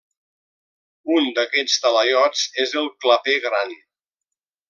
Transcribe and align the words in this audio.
Un 1.17 1.27
d'aquests 1.39 1.75
talaiots 1.83 2.47
és 2.65 2.73
el 2.83 2.91
Claper 3.05 3.39
Gran. 3.47 3.77